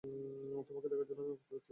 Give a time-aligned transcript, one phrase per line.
[0.67, 1.69] তোমাকে দেখার জন্য আমি অপেক্ষা করছি।